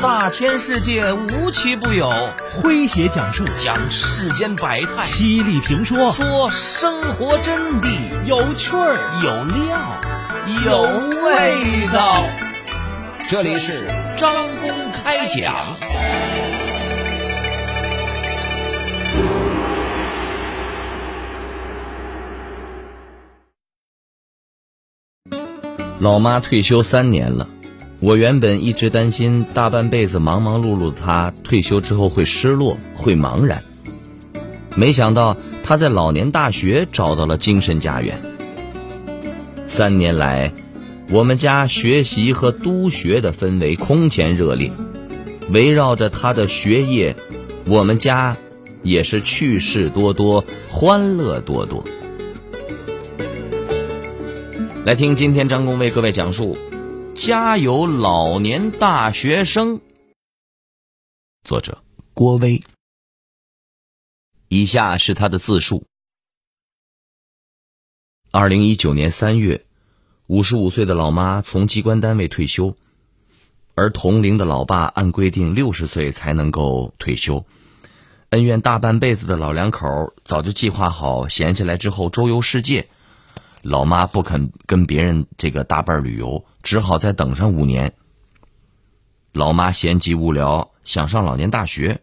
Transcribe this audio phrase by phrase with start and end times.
[0.00, 2.08] 大千世界无奇不有，
[2.48, 7.88] 诙谐讲述讲世间百态，犀利评说说生活真谛，
[8.24, 9.76] 有趣儿有料
[10.64, 10.82] 有
[11.24, 12.22] 味道。
[13.28, 15.76] 这里是张公开讲。
[25.98, 27.48] 老妈退休三年了。
[28.00, 33.64] 我原本一直担心大半辈子忙忙碌碌的他退休之后会失落、会茫然，
[34.76, 38.22] 没想到他在老年大学找到了精神家园。
[39.66, 40.52] 三年来，
[41.10, 44.70] 我们家学习和督学的氛围空前热烈，
[45.50, 47.16] 围绕着他的学业，
[47.66, 48.36] 我们家
[48.84, 51.82] 也是趣事多多、欢乐多多。
[54.84, 56.56] 来听今天张工为各位讲述。
[57.18, 59.80] 家有老年大学生。
[61.42, 61.82] 作者
[62.14, 62.62] 郭威。
[64.46, 65.84] 以下是他的自述：
[68.30, 69.66] 二零一九年三月，
[70.28, 72.76] 五十五岁的老妈从机关单位退休，
[73.74, 77.44] 而同龄的老爸按规定六十岁才能够退休。
[78.30, 82.88] 恩怨大半辈子的老两口早就计划好，闲下来之后周游世界。
[83.68, 87.92] 老妈不肯跟别人这个搭伴旅游，只好再等上五年。
[89.32, 92.00] 老妈闲极无聊，想上老年大学，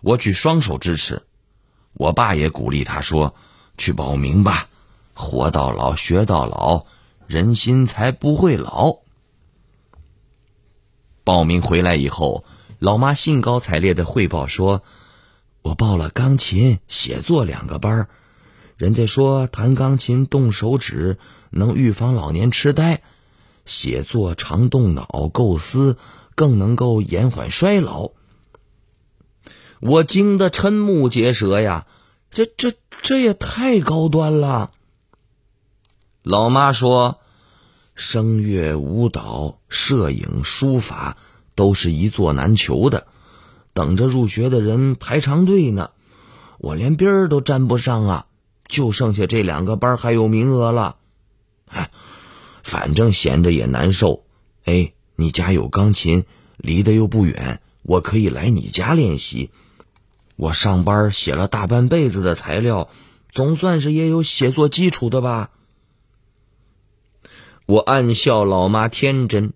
[0.00, 1.20] 我举双手支持。
[1.94, 3.34] 我爸也鼓励他说
[3.76, 4.68] ：“去报名吧，
[5.12, 6.86] 活到老学到老，
[7.26, 8.98] 人心才不会老。”
[11.24, 12.44] 报名回来以后，
[12.78, 14.84] 老妈兴高采烈的汇报说
[15.62, 18.08] ：“我报了钢琴、写作两个班儿。”
[18.78, 21.18] 人家说弹钢琴动手指
[21.50, 23.02] 能预防老年痴呆，
[23.64, 25.96] 写作常动脑构思
[26.36, 28.12] 更能够延缓衰老。
[29.80, 31.88] 我惊得瞠目结舌呀！
[32.30, 34.70] 这这这也太高端了。
[36.22, 37.18] 老妈说，
[37.96, 41.16] 声乐、舞蹈、摄影、书法
[41.56, 43.08] 都是一座难求的，
[43.72, 45.90] 等着入学的人排长队呢，
[46.58, 48.26] 我连边儿都沾不上啊。
[48.68, 50.96] 就剩下这两个班还有名额了，
[51.66, 51.90] 哎，
[52.62, 54.24] 反正闲着也难受。
[54.64, 56.24] 哎，你家有钢琴，
[56.58, 59.50] 离得又不远，我可以来你家练习。
[60.36, 62.90] 我上班写了大半辈子的材料，
[63.30, 65.50] 总算是也有写作基础的吧。
[67.66, 69.54] 我暗笑老妈天真，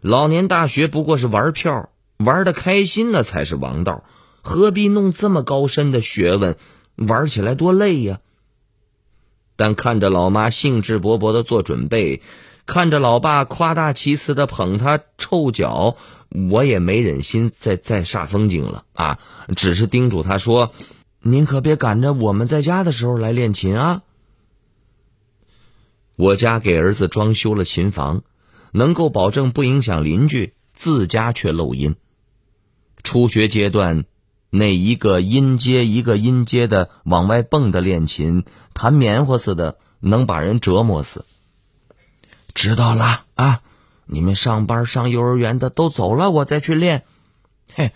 [0.00, 4.04] 老年大学不过是玩票，玩的开心那才是王道，
[4.42, 6.56] 何必弄这么高深的学问？
[6.96, 8.18] 玩起来多累呀！
[9.58, 12.22] 但看着老妈兴致勃勃的做准备，
[12.64, 15.96] 看着老爸夸大其词的捧他臭脚，
[16.48, 19.18] 我也没忍心再再煞风景了啊！
[19.56, 20.72] 只是叮嘱他说
[21.22, 24.02] ：“您可别赶着我们在家的时候来练琴啊。”
[26.14, 28.22] 我家给儿子装修了琴房，
[28.70, 31.96] 能够保证不影响邻居，自家却漏音。
[33.02, 34.04] 初学阶段。
[34.50, 41.26] 那一个音阶一个音阶的往外蹦的练琴，弹棉花似的，能把人折磨死。
[42.54, 43.60] 知道了啊，
[44.06, 47.04] 你们上班上幼儿园的都走了，我再去练。
[47.74, 47.92] 嘿，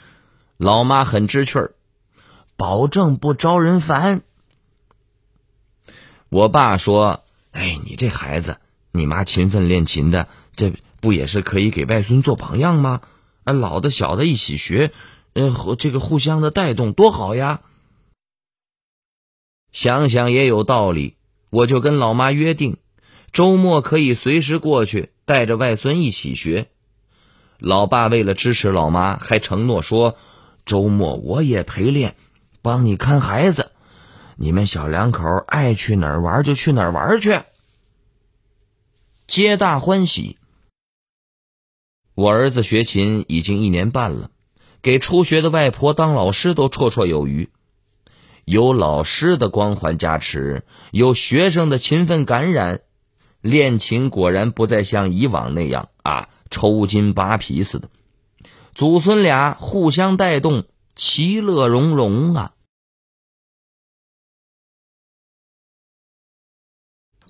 [0.58, 1.72] 老妈很知趣儿，
[2.56, 4.20] 保证不招人烦。
[6.28, 8.58] 我爸说：“哎，你这孩子，
[8.90, 13.00] 你妈勤奋练琴的，这不也是可以给外孙做榜样吗？
[13.44, 14.92] 啊，老的小的一起学。”
[15.34, 17.62] 嗯，这个互相的带动多好呀！
[19.72, 21.16] 想想也有道理，
[21.48, 22.76] 我就跟老妈约定，
[23.32, 26.69] 周末可以随时过去，带着外孙一起学。
[27.59, 30.16] 老爸为了支持老妈，还承诺说，
[30.66, 32.16] 周末我也陪练，
[32.60, 33.72] 帮你看孩子。
[34.37, 37.41] 你们小两口爱去哪儿玩就去哪儿玩去，
[39.26, 40.37] 皆大欢喜。
[42.14, 44.31] 我儿子学琴已经一年半了。
[44.82, 47.49] 给初学的外婆当老师都绰绰有余，
[48.44, 52.81] 有老师的光环加持，有学生的勤奋感染，
[53.40, 57.88] 练琴果然不再像以往那样啊抽筋扒皮似的，
[58.75, 60.64] 祖孙俩互相带动，
[60.96, 62.52] 其乐融融啊！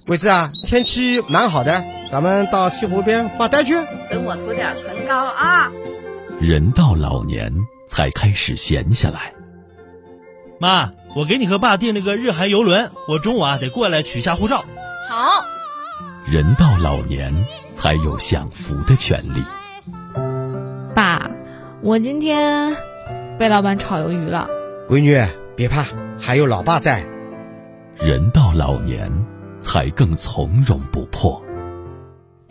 [0.09, 3.75] 伟子啊，天气蛮好的，咱们到西湖边发呆去。
[4.11, 5.71] 等我涂点唇膏啊。
[6.43, 7.55] 人到老年
[7.87, 9.33] 才开始闲下来。
[10.59, 14.65] 妈，我给你和爸订了个日韩游轮，我中午啊得过来取下护照。
[15.09, 15.45] 好。
[16.27, 17.33] 人到老年
[17.77, 19.45] 才有享福的权利。
[20.97, 21.31] 爸，
[21.81, 22.77] 我今天
[23.39, 24.49] 被老板炒鱿鱼了。
[24.89, 25.25] 闺女，
[25.55, 25.87] 别怕，
[26.19, 27.05] 还有老爸在。
[28.01, 29.09] 人到老年，
[29.61, 31.41] 才更从容不迫。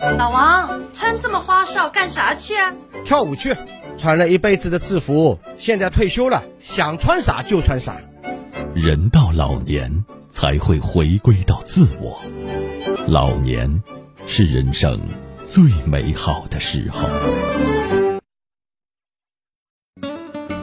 [0.02, 2.74] 老王，穿这么花哨干啥去啊？
[3.06, 3.56] 跳舞去，
[4.00, 7.96] 穿了一辈子的制服，现在退休了，想穿啥就穿啥。
[8.74, 12.20] 人到老年，才会回归到自我。
[13.08, 13.84] 老年，
[14.26, 15.00] 是人生
[15.44, 17.08] 最美好的时候。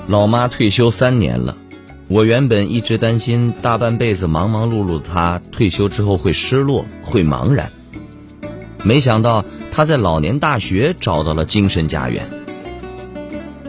[0.08, 1.56] 老妈退休三年了，
[2.08, 7.70] 我原本一直担心大半辈子忙忙碌碌的她退休之后会失落、会茫然。
[8.84, 12.28] 没想到他在老年大学找到了精神家园。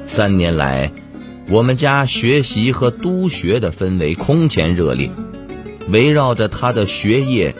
[0.06, 0.91] 三年来，
[1.50, 5.09] 我们家学习和督学的氛围空前热烈，
[5.89, 7.56] 围绕着他的学业，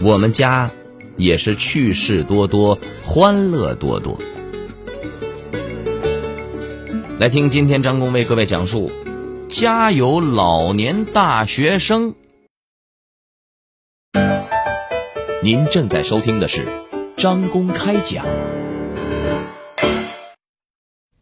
[0.00, 0.70] 我们家
[1.16, 4.18] 也是趣事多多，欢乐多多。
[7.18, 8.90] 来听今天张工为各位讲述：
[9.48, 12.14] 家有老年大学生。
[15.42, 16.66] 您正在收听的是
[17.16, 18.26] 张公开讲，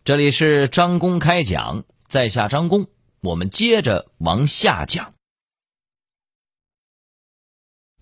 [0.05, 2.87] 这里是张公开讲，在下张工，
[3.21, 5.12] 我们接着往下讲。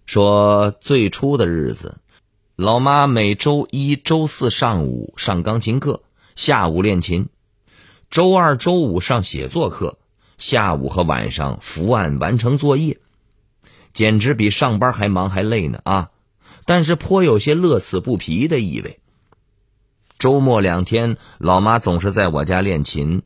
[0.06, 1.98] 说最初的日子，
[2.54, 6.04] 老妈每周一周四上午上钢琴课，
[6.34, 7.28] 下午练琴。
[8.08, 9.98] 周二、周五上写作课，
[10.38, 12.98] 下午和晚上伏案完成作业，
[13.92, 16.10] 简直比上班还忙还累呢啊！
[16.70, 19.00] 但是颇有些乐此不疲的意味。
[20.18, 23.22] 周末两天，老妈总是在我家练琴。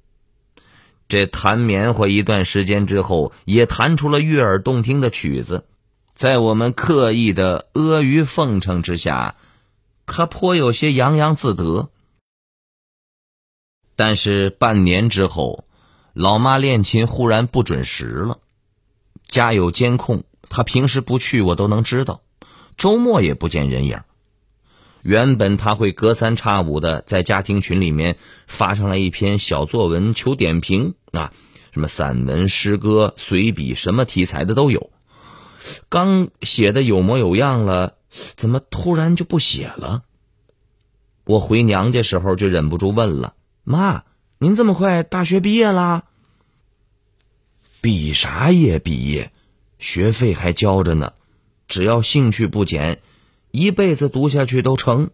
[1.09, 5.67] 这弹棉花一段时间之后，也弹出了悦耳动听的曲子。
[6.15, 9.35] 在我们刻意的阿谀奉承之下，
[10.07, 11.91] 她颇有些洋洋自得。
[13.95, 15.67] 但是半年之后，
[16.15, 18.39] 老妈练琴忽然不准时了。
[19.27, 22.23] 家有监控，她平时不去我都能知道，
[22.77, 24.01] 周末也不见人影。
[25.03, 28.17] 原本她会隔三差五的在家庭群里面
[28.47, 31.33] 发上来一篇小作文求点评啊，
[31.73, 34.91] 什么散文、诗歌、随笔，什么题材的都有。
[35.89, 37.97] 刚写的有模有样了，
[38.35, 40.03] 怎么突然就不写了？
[41.25, 43.35] 我回娘家时候就忍不住问了。
[43.63, 44.05] 妈，
[44.39, 46.05] 您这么快大学毕业啦？
[47.81, 49.33] 毕啥业毕业？
[49.79, 51.13] 学费还交着呢，
[51.69, 53.01] 只要兴趣不减，
[53.51, 55.11] 一辈子读下去都成。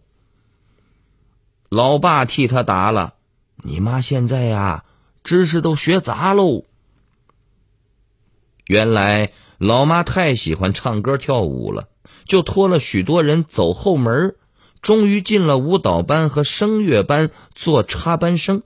[1.68, 3.14] 老爸替他答了
[3.62, 4.84] ：“你妈现在呀，
[5.22, 6.64] 知识都学杂喽。”
[8.66, 11.88] 原来老妈太喜欢唱歌跳舞了，
[12.24, 14.36] 就托了许多人走后门
[14.80, 18.62] 终于进了舞蹈班和声乐班做插班生，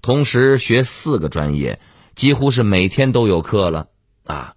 [0.00, 1.80] 同时学四个专业，
[2.14, 3.88] 几乎是每天都有课了
[4.24, 4.54] 啊。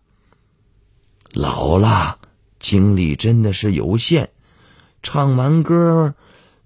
[1.34, 2.20] 老了，
[2.60, 4.30] 精力真的是有限，
[5.02, 6.14] 唱完歌，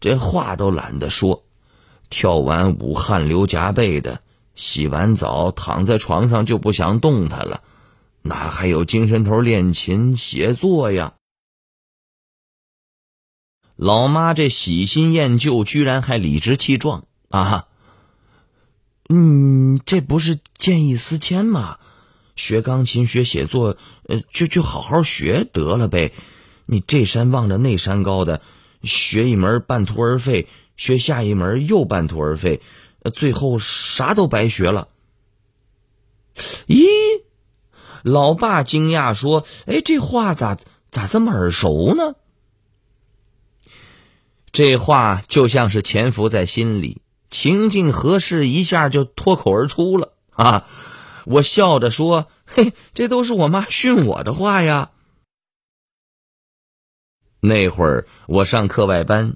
[0.01, 1.43] 这话都懒得说；
[2.09, 4.21] 跳完舞汗流浃背的，
[4.55, 7.63] 洗完澡躺在床上就不想动弹了，
[8.23, 11.13] 哪还有精神头练琴写作呀？
[13.77, 17.67] 老妈这喜新厌旧，居然还理直气壮啊！
[19.07, 21.79] 嗯，这不是见异思迁吗？
[22.37, 23.75] 学钢琴、学写作，
[24.07, 26.13] 呃，就就好好学得了呗。
[26.65, 28.41] 你这山望着那山高的，
[28.83, 32.61] 学一门半途而废，学下一门又半途而废，
[33.13, 34.87] 最后啥都白学了。
[36.67, 36.85] 咦，
[38.03, 40.57] 老爸惊讶说：“哎，这话咋
[40.89, 42.15] 咋这么耳熟呢？”
[44.51, 50.67] 这话就像是潜伏在心里，情境合适，一下就脱口而出了啊！
[51.29, 54.91] 我笑着说：“嘿，这都是我妈训我的话呀。”
[57.41, 59.35] 那会儿我上课外班，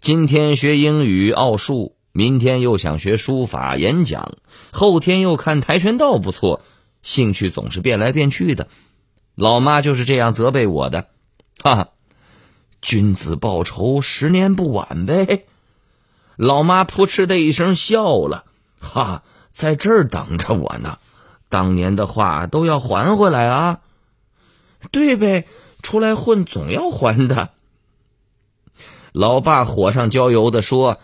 [0.00, 4.36] 今天学英语、奥数，明天又想学书法、演讲，
[4.70, 6.60] 后天又看跆拳道不错，
[7.02, 8.68] 兴趣总是变来变去的。
[9.34, 11.08] 老妈就是这样责备我的，
[11.62, 11.88] 哈哈。
[12.82, 15.46] 君子报仇，十年不晚呗。
[16.36, 18.44] 老妈扑哧的一声笑了，
[18.78, 20.98] 哈，在这儿等着我呢。
[21.50, 23.80] 当年的话都要还回来啊。
[24.90, 25.46] 对呗，
[25.82, 27.50] 出来混总要还的。
[29.12, 30.98] 老爸火上浇油的说：“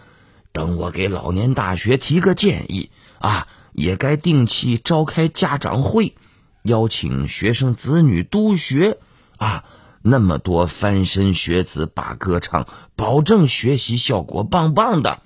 [0.52, 6.14] 等我给老年大学提个建议啊，也该定期召开家长会，
[6.62, 8.96] 邀请学生子女督学
[9.36, 9.64] 啊。”
[10.08, 15.20] 那么多翻身学子把歌唱，保证学习效果棒棒的。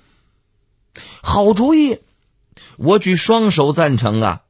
[1.21, 1.99] 好主意，
[2.77, 4.41] 我举双手赞成啊！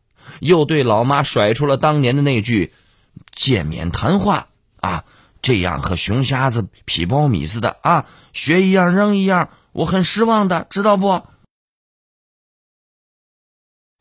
[0.41, 2.73] 又对老妈甩出了当年的那句
[3.31, 4.49] “见面谈话”
[4.81, 5.05] 啊，
[5.43, 11.21] 这样和熊瞎子劈苞米似的啊，学一样扔一样，我很失望的，知道不？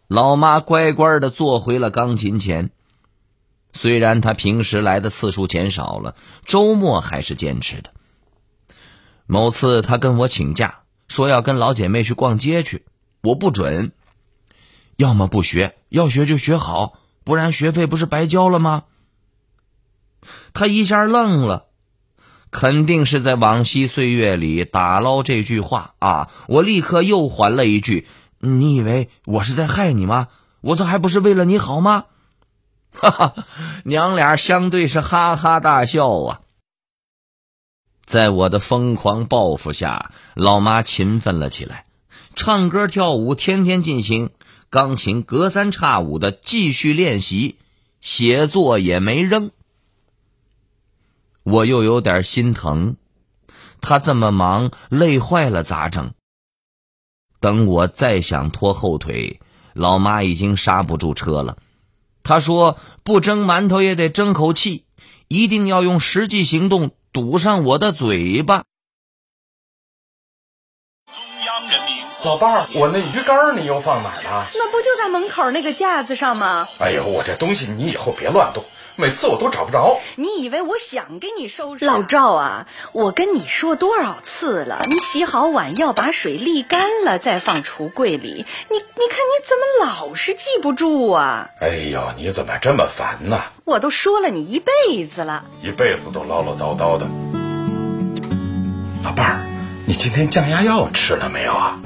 [0.09, 2.71] 老妈乖乖的坐回了钢琴前，
[3.73, 6.17] 虽然她平时来的次数减少了，
[6.47, 7.93] 周末还是坚持的。
[9.27, 12.87] 某次她跟我请假，说要跟老姐妹去逛街去，
[13.23, 13.93] 我不准。
[15.01, 18.85] 要么不学，要学就学好，不然学费不是白交了吗？
[20.53, 21.69] 他一下愣了，
[22.51, 26.31] 肯定是在往昔岁月里打捞这句话啊！
[26.49, 28.07] 我立刻又还了一句
[28.41, 30.29] ：“你以为我是在害你吗？
[30.61, 32.05] 我这还不是为了你好吗？”
[32.93, 33.35] 哈哈，
[33.85, 36.41] 娘俩相对是哈哈大笑啊！
[38.05, 41.87] 在我的疯狂报复下，老妈勤奋了起来，
[42.35, 44.29] 唱歌跳舞天天进行。
[44.71, 47.57] 钢琴隔三差五的继续练习，
[48.01, 49.51] 写作也没扔。
[51.43, 52.95] 我又有点心疼，
[53.81, 56.13] 他这么忙，累坏了咋整？
[57.41, 59.41] 等我再想拖后腿，
[59.73, 61.59] 老妈已经刹不住车了。
[62.23, 64.85] 她说：“不蒸馒头也得争口气，
[65.27, 68.63] 一定要用实际行动堵上我的嘴巴。”
[72.23, 74.47] 老伴儿，我那鱼竿你又放哪儿了？
[74.55, 76.69] 那不就在门口那个架子上吗？
[76.79, 78.63] 哎呦，我这东西你以后别乱动，
[78.97, 79.99] 每次我都找不着。
[80.17, 81.87] 你以为我想给你收拾？
[81.87, 88.45] 老赵啊，我跟你说多少次了，你洗好碗要把水沥干了再放橱柜里。
[88.69, 91.49] 你你看你怎么老是记不住啊？
[91.59, 93.41] 哎呦，你怎么这么烦呢？
[93.65, 97.07] 我都说了你一辈子了，一辈子都唠唠叨叨的。
[99.03, 99.47] 老伴儿，
[99.87, 101.81] 你今天降压药吃了没有啊？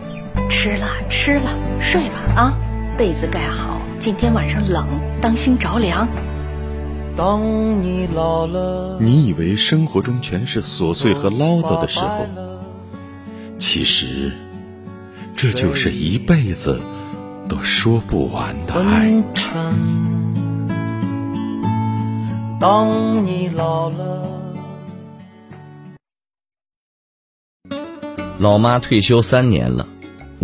[0.48, 2.58] 吃了吃了，睡吧啊，
[2.96, 3.80] 被子盖好。
[3.98, 4.86] 今天晚上冷，
[5.20, 6.08] 当心着凉。
[7.16, 7.40] 当
[7.82, 12.26] 你老了，你以为生活中全是琐碎和唠叨的时候，
[13.58, 14.32] 其实
[15.36, 16.80] 这就是一辈子
[17.48, 19.22] 都说不完的爱。
[22.60, 24.28] 当你老了，
[28.38, 29.86] 老妈退休三年了。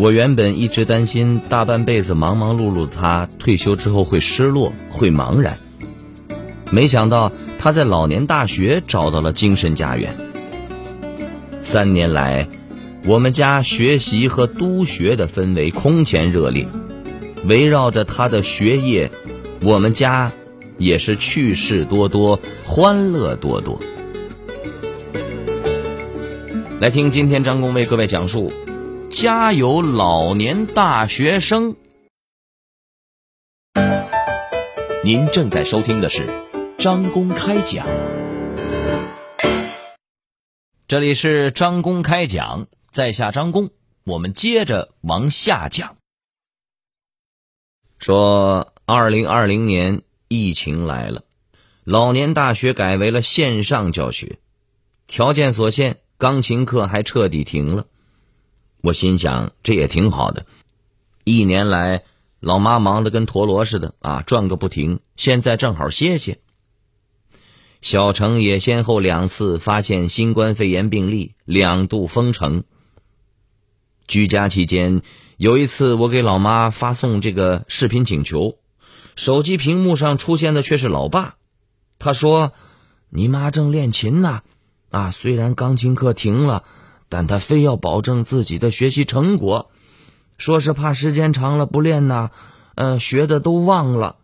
[0.00, 5.58] 我原本一直担心大半辈子忙忙碌碌的他退休之后会失落、会茫然，
[6.70, 10.16] 没想到他在老年大学找到了精神家园。
[11.60, 12.48] 三年来，
[13.04, 16.66] 我们家学习和督学的氛围空前热烈，
[17.44, 19.10] 围绕着他的学业，
[19.62, 20.32] 我们家
[20.78, 23.78] 也是趣事多多、欢乐多多。
[26.80, 28.50] 来听今天张工为各位讲述。
[29.10, 31.74] 家有老年大学生。
[35.04, 36.28] 您正在收听的是
[36.78, 37.88] 张公开讲，
[40.86, 43.70] 这里是张公开讲，在下张公，
[44.04, 45.96] 我们接着往下讲。
[47.98, 51.24] 说，二零二零年疫情来了，
[51.82, 54.38] 老年大学改为了线上教学，
[55.08, 57.88] 条件所限，钢琴课还彻底停了。
[58.82, 60.46] 我心想，这也挺好的。
[61.24, 62.04] 一年来，
[62.40, 65.00] 老妈忙得跟陀螺似的啊，转个不停。
[65.16, 66.38] 现在正好歇歇。
[67.82, 72.64] 小城也先后两次发现新冠肺炎病例，两度封城。
[74.06, 75.02] 居家期间，
[75.36, 78.56] 有一次我给老妈发送这个视频请求，
[79.14, 81.36] 手机屏幕上出现的却是老爸。
[81.98, 82.52] 他说
[83.10, 84.40] ：“你妈正练琴呢，
[84.90, 86.64] 啊，虽然钢琴课停了。”
[87.10, 89.70] 但他非要保证自己的学习成果，
[90.38, 92.30] 说是怕时间长了不练呢，
[92.76, 94.16] 呃，学的都忘了。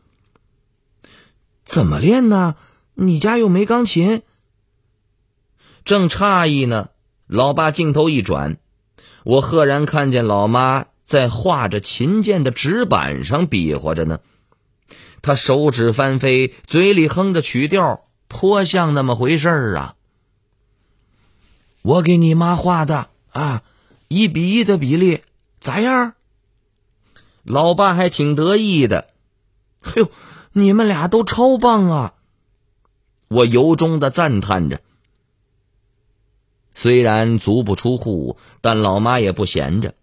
[1.65, 2.55] 怎么练呢？
[2.95, 4.23] 你家又没钢琴。
[5.85, 6.89] 正诧异呢，
[7.27, 8.57] 老爸镜头一转，
[9.25, 14.21] 我赫然看见老妈在画着琴键的纸板上比划着呢。
[15.23, 19.95] 他手指翻飞，嘴里哼着曲调，颇像那么回事儿啊。
[21.87, 23.63] 我给你妈画的啊，
[24.09, 25.23] 一比一的比例
[25.61, 26.15] 咋样？
[27.45, 29.07] 老爸还挺得意的。
[29.81, 30.11] 嘿呦，
[30.51, 32.15] 你们俩都超棒啊！
[33.29, 34.81] 我由衷的赞叹着。
[36.75, 39.95] 虽然足不出户，但老妈也不闲着，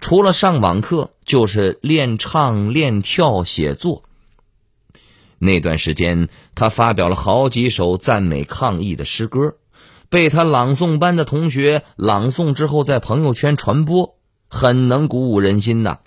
[0.00, 4.02] 除了上网课，就是练唱、练跳、写作。
[5.38, 9.56] 那段时间，他发表了好几首赞美抗疫的诗歌。
[10.08, 16.00] 被他朗诵班的同学朗诵之后，在朋友圈传播，很能鼓舞人心呐。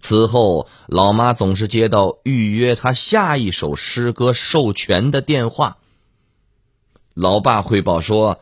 [0.00, 5.78] 此后，老妈总是接到预约他下一首诗歌授权的电话。
[7.14, 8.40] 老爸汇报说：“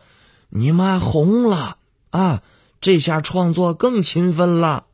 [0.48, 1.76] 你妈红了
[2.10, 2.42] 啊，
[2.80, 4.86] 这下创作更勤奋了。”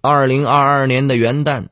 [0.00, 1.68] 二零二二年的元旦，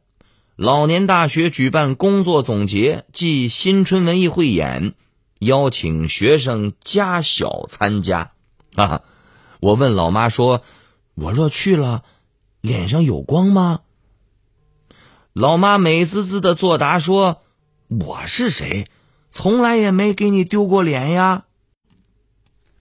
[0.56, 4.94] 老年大学举办工作总结暨新春文艺汇演，
[5.38, 8.32] 邀请学生家小参加。
[8.74, 9.02] 啊，
[9.60, 10.62] 我问老妈说
[11.14, 12.04] ：“我若去了，
[12.62, 13.80] 脸上有光吗？”
[15.34, 17.42] 老妈美滋滋的作答说
[17.88, 18.86] ：“我是谁？
[19.30, 21.44] 从来也没给你丢过脸呀。”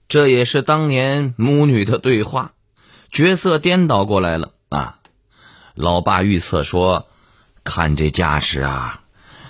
[0.08, 2.54] 这也是当年母女的对话，
[3.10, 5.00] 角色颠倒过来了啊。
[5.74, 7.08] 老爸预测说
[7.66, 9.02] ：“看这架势啊，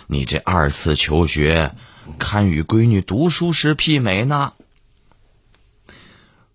[0.06, 1.74] 你这二次求学，
[2.18, 4.54] 堪与闺女读书时媲美呢。”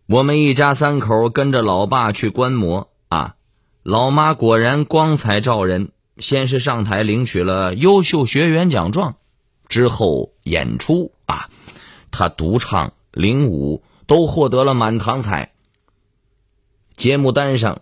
[0.07, 3.35] 我们一家三口跟着老爸去观摩啊，
[3.83, 5.91] 老妈果然光彩照人。
[6.17, 9.15] 先是上台领取了优秀学员奖状，
[9.69, 11.49] 之后演出啊，
[12.09, 15.53] 她独唱、领舞都获得了满堂彩。
[16.95, 17.81] 节目单上。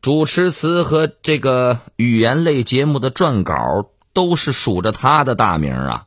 [0.00, 6.06] 主持词和这个语言类节目的撰稿都是数着他的大名啊，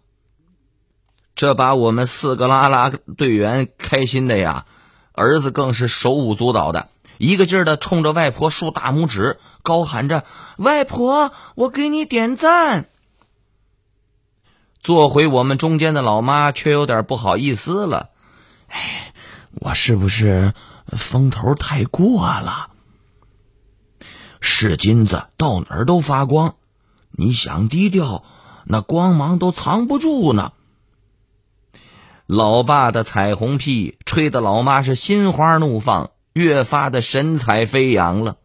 [1.36, 4.66] 这把我们四个拉拉队员开心的呀，
[5.12, 10.24] 儿子更是手舞足蹈的，一个劲儿的冲着外婆竖大拇指，高喊着
[10.58, 12.88] ：“外婆，我给你点赞。”
[14.80, 18.10] 坐回我们中间的老妈却有点不好意思了
[18.72, 19.14] ：“哎，
[19.52, 20.54] 我是不是
[20.88, 22.70] 风头太过了？”
[24.42, 26.56] 是金子，到哪儿都发光。
[27.12, 28.24] 你想低调，
[28.66, 30.52] 那光芒都藏不住呢。
[32.26, 38.38] 老爸的彩虹屁吹得老妈是心花怒放，越发的神采飞扬了。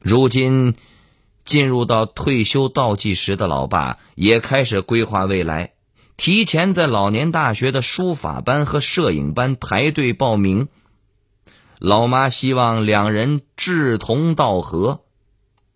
[0.00, 0.74] 如今
[1.44, 5.72] 进入到退休倒计时的老爸，也开始规划未来，
[6.16, 10.68] 提前在老年大学的书法班和摄影班排队报名。
[11.82, 15.02] 老妈希望两人志同道合，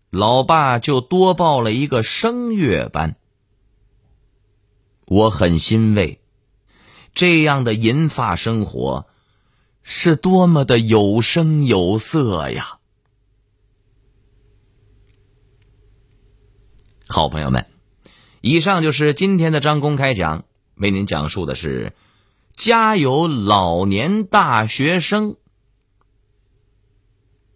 [0.08, 3.16] 老爸就多报了一个声乐班。
[5.04, 6.20] 我很欣慰，
[7.12, 9.08] 这样的银发生活
[9.82, 12.78] 是多么的有声有色呀！
[17.08, 17.66] 好朋友们，
[18.42, 20.44] 以上就是今天的张公开讲，
[20.76, 21.94] 为您讲述的是
[22.54, 25.34] “家有老年大学生”。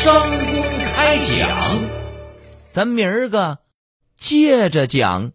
[0.00, 0.62] 张工。
[0.94, 1.78] 开讲，
[2.70, 3.58] 咱明儿个
[4.18, 5.32] 接着讲。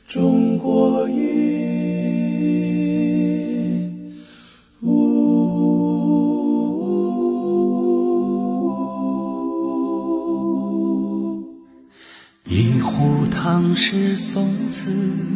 [0.09, 1.17] 中国音，
[12.45, 15.36] 一壶唐诗宋词。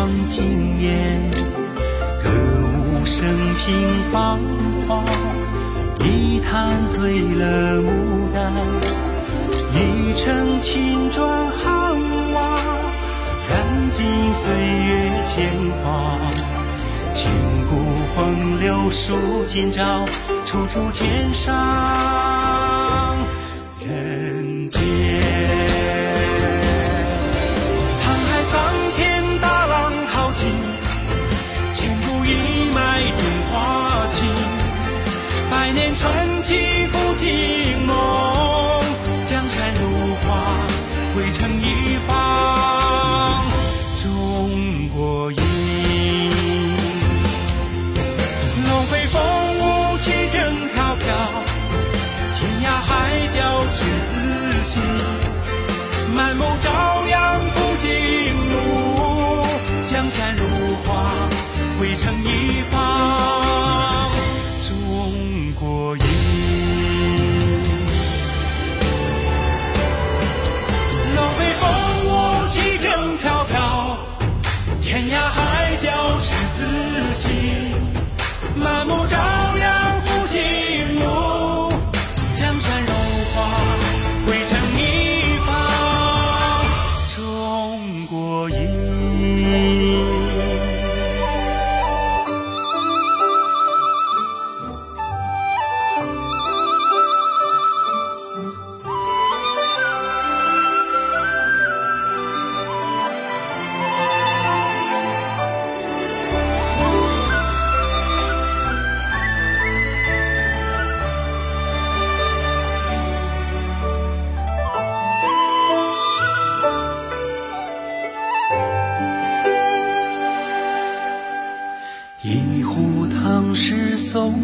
[0.00, 1.30] 光惊艳，
[2.22, 4.40] 歌舞升平芳
[4.88, 5.04] 华，
[5.98, 8.50] 一坛醉了牡丹，
[9.74, 11.94] 一城青砖汉
[12.32, 12.62] 瓦，
[13.46, 15.50] 燃尽岁月铅
[15.84, 16.18] 华。
[17.12, 17.30] 千
[17.68, 17.76] 古
[18.16, 20.06] 风流数今朝，
[20.46, 21.54] 处处天上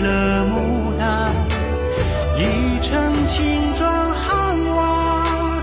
[0.00, 1.32] 了牡丹。
[2.38, 2.40] 一
[2.82, 5.62] 城青砖汉瓦，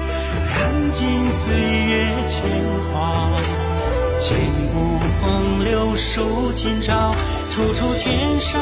[0.50, 2.42] 燃尽岁月铅
[2.92, 3.30] 华。
[4.20, 4.38] 千
[4.74, 7.12] 古风流数今朝，
[7.50, 8.62] 处处天上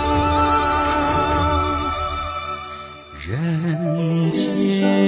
[3.28, 4.99] 人间。